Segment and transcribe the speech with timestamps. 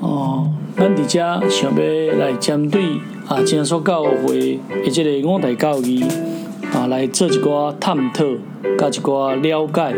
[0.00, 2.82] 哦，咱伫遮想要来针对
[3.26, 6.04] 啊，江苏教会的即个五大教义
[6.72, 8.24] 啊，来做一寡探讨，
[8.78, 9.94] 甲一寡了解。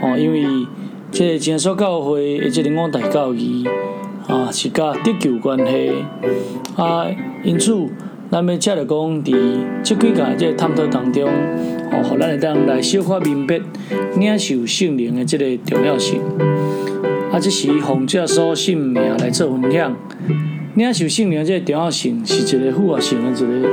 [0.00, 0.66] 哦，因为
[1.10, 3.66] 即个江苏教会的即个五大教义
[4.28, 5.92] 啊，是甲得救有关系
[6.76, 7.06] 啊，
[7.42, 7.74] 因此
[8.30, 9.34] 咱要则着讲伫
[9.82, 11.28] 即几个即个探讨当中，
[11.90, 13.60] 哦，互咱会当来小可明白
[14.16, 16.20] 领受圣灵的即个重要性。
[17.38, 19.96] 啊，即是奉这所性命来做分享。
[20.74, 23.68] 领受圣灵这个重要性是一个复合性的一个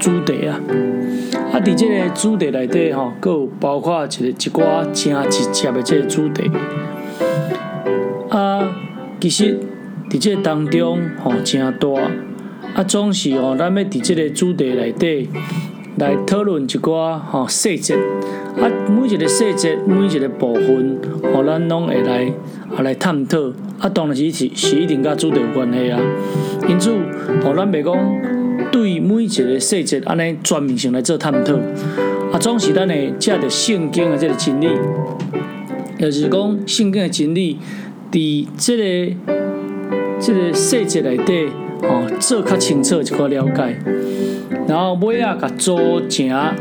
[0.00, 0.60] 主题啊。
[1.52, 6.50] 啊，伫即个主题内底吼，佫有包括一个一寡正直接的即个主题。
[8.30, 8.76] 啊，
[9.20, 9.60] 其实
[10.10, 11.88] 伫即个当中吼，真大。
[12.74, 15.28] 啊，总是吼，咱要伫即个主题内底
[15.96, 17.94] 来讨论一寡吼细节。
[17.94, 20.98] 啊，每一个细节，每一个部分，
[21.32, 22.32] 吼，咱拢会来
[22.76, 23.38] 啊来探讨。
[23.80, 26.00] 啊，当然是是一定甲主题有关系啊。
[26.68, 26.90] 因此，
[27.42, 27.96] 吼，咱袂讲
[28.70, 31.54] 对每一个细节安尼全面性来做探讨。
[32.32, 34.68] 啊，总是咱会借着圣经的即个真理，
[35.98, 37.58] 也就是讲圣经的真理，
[38.12, 39.14] 伫即个
[40.20, 41.48] 即个细节内底，
[41.82, 43.76] 吼，做较清楚一寡了解。
[44.66, 46.54] 然后尾啊，甲组成。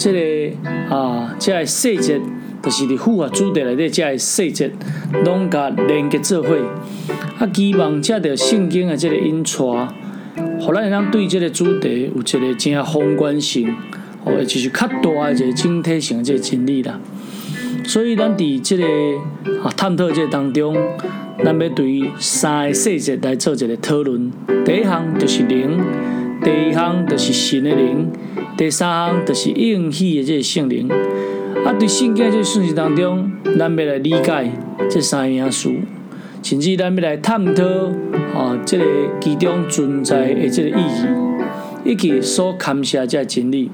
[0.00, 2.18] 即个啊，即个细节，
[2.62, 4.70] 就是伫符合主题内底，即个细节
[5.26, 6.56] 拢甲连接做伙。
[7.38, 9.50] 啊，希望借着圣经的即个引带，
[10.58, 13.76] 互咱会当对即个主题有一个真宏观性，
[14.24, 16.98] 哦，就是较大一个整体性的即个真理啦。
[17.84, 18.84] 所以，咱伫即个
[19.62, 20.74] 啊探讨即个当中，
[21.44, 24.32] 咱要对三个细节来做一个讨论。
[24.64, 25.78] 第一项就是灵，
[26.42, 28.10] 第二项就是神的灵。
[28.56, 30.88] 第三项就是应许的这个圣灵，
[31.64, 34.50] 啊，对圣经这个顺序当中，咱要来理解
[34.90, 35.70] 这三样事，
[36.42, 37.64] 甚至咱要来探讨
[38.34, 38.84] 啊，这个
[39.20, 43.70] 其中存在的这个意义，以及所含下这个真理。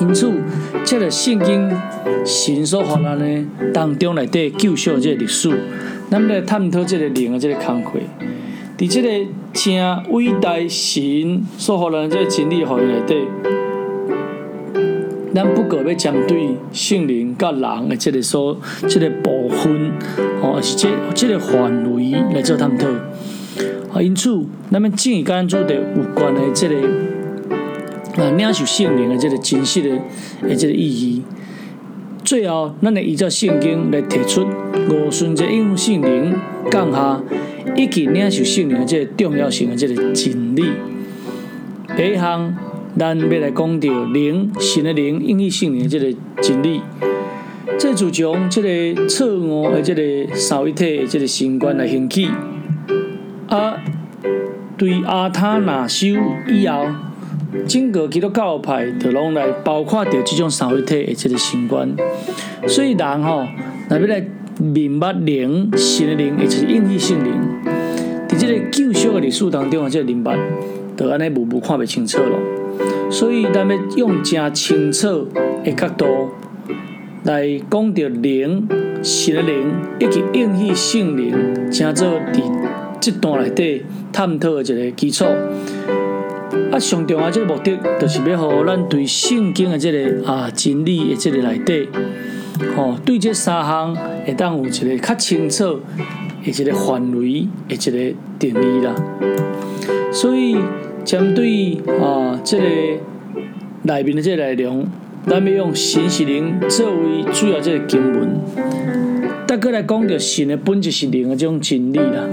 [0.00, 0.32] 因此，
[0.84, 1.70] 这个圣经
[2.24, 5.50] 神所发咱的当中内底救赎这个历史，
[6.10, 8.02] 咱要来探讨这个灵的这个康亏。
[8.80, 9.08] 伫即个
[9.52, 13.14] 正伟大神所予咱即个真理互伊内底，
[15.34, 18.56] 咱不过要针对圣灵甲人的即个所
[18.88, 19.92] 即个部分，
[20.40, 22.88] 哦，是即即个范围来做探讨。
[23.92, 26.76] 啊，因此，咱们正跟主题有关的即个
[28.16, 29.98] 啊领受圣灵的即个真实的
[30.48, 31.22] 的即个意义。
[32.24, 34.46] 最后，咱会依照圣经来提出
[34.88, 36.34] 五顺节应用圣灵
[36.70, 37.20] 降下。
[37.76, 40.64] 以及领受圣灵的这个重要性的这个真理。
[41.96, 42.54] 第一项，
[42.98, 46.80] 咱要来讲到灵，神的灵应许圣灵的这个真理。
[47.78, 48.62] 这就从这
[48.94, 52.28] 个错误的这个三位一体的这个神观来兴起。
[53.48, 53.74] 啊，
[54.76, 56.08] 对阿他那修
[56.48, 56.86] 以后，
[57.66, 61.88] 整个基督教派就拢来包括着这种三位一体的这个神观。
[62.66, 63.46] 所以人吼，
[63.88, 64.24] 若要来。
[64.60, 67.32] 明白灵，神的灵，也就是应许圣灵，
[68.28, 70.38] 伫这个救赎的历史当中啊，这个明白，
[70.96, 72.38] 就安尼模糊看袂清楚咯。
[73.10, 75.26] 所以咱要用正清楚
[75.64, 76.04] 的角度
[77.24, 78.68] 来讲到灵，
[79.02, 81.34] 神的灵，以及应许圣灵，
[81.70, 82.42] 正做伫
[83.00, 83.82] 这段内底
[84.12, 85.24] 探讨的一个基础。
[86.70, 91.88] 啊，上重要这个目的，就是要互咱对圣经的这个啊真理的这个内底。
[92.76, 93.94] 吼，对这三项
[94.24, 95.80] 会当有一个较清楚，
[96.44, 98.94] 一个范围，一个定义啦。
[100.12, 100.56] 所以
[101.04, 102.64] 针对啊，这个
[103.82, 104.86] 内面的这个内容，
[105.26, 108.40] 咱要用神是灵作为主要这个经文，
[109.46, 112.24] 再过来讲到神的本质是灵的这种真理啦。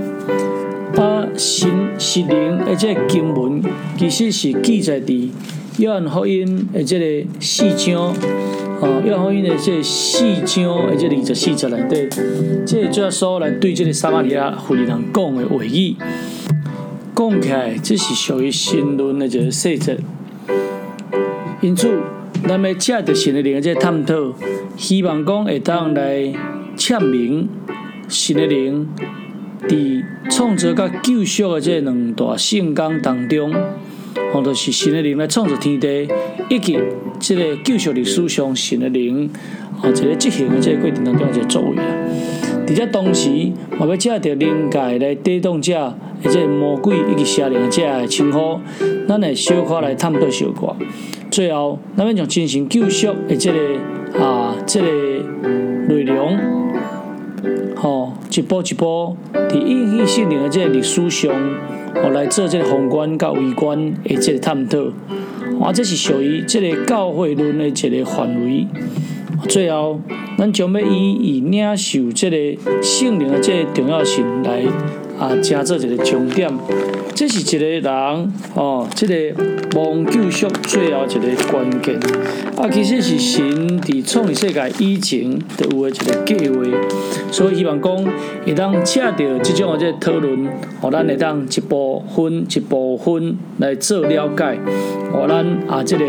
[0.95, 3.61] 啊，神是灵的这个经文，
[3.97, 5.29] 其实是记载伫
[5.77, 8.13] 约翰福音的这个四章。
[8.79, 12.07] 哦，约翰福音的这四章，而且二十四节内底，
[12.63, 15.95] 这主要说来对这个撒玛利亚妇人讲的话语，
[17.15, 19.97] 讲起来这是属于新论的一个细节。
[21.59, 21.89] 因此，
[22.47, 24.13] 咱要借着神的灵在探讨，
[24.77, 26.31] 希望讲会当来
[26.77, 27.49] 阐明
[28.07, 28.87] 神的灵
[29.67, 33.51] 伫创造甲救赎的这两大圣纲当中。
[34.33, 36.07] 或者是神的灵来创造天地，
[36.49, 36.79] 以及
[37.19, 39.29] 这个救赎历史上神的灵，
[39.81, 41.83] 哦，一个执行的这个过程当中一个作为啊。
[42.65, 43.29] 伫这同时，
[43.79, 48.59] 我要借着灵界来抵挡者，或者魔鬼以及邪灵者的称呼，
[49.07, 50.75] 咱来小可来探讨小可。
[51.31, 53.59] 最后，咱要从进行救赎的这个
[54.21, 54.87] 啊，这个
[55.87, 56.37] 内容
[57.75, 59.17] 吼，一步一步
[59.49, 61.31] 伫应许圣灵的这个历史上，
[61.95, 64.77] 哦来做这个宏观甲微观的这个探讨。
[65.59, 68.67] 啊，这是属于这个教会论的一个范围。
[69.49, 69.99] 最后，
[70.37, 74.61] 咱将要以以领受这个圣灵的这个重要性来
[75.19, 76.51] 啊，加做一个重点。
[77.15, 77.83] 这是一个人
[78.53, 79.43] 哦，这个
[79.75, 81.95] 望救赎最后一个关键。
[82.55, 86.63] 啊，其实是神伫创立世界以前就有的一个计划，
[87.31, 88.05] 所以希望讲
[88.45, 90.47] 会当借着这种的这讨论，
[90.79, 94.59] 互咱会当一部分一部分来做了解，
[95.11, 96.05] 互咱啊这个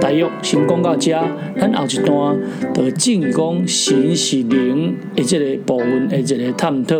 [0.00, 1.12] 大约先讲到遮，
[1.56, 2.38] 咱后一段
[2.74, 6.96] 就进入讲神是灵的这个部分的一个探讨。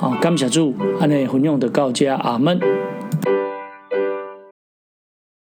[0.00, 2.60] 啊，感谢主，安尼分享就到遮，阿门。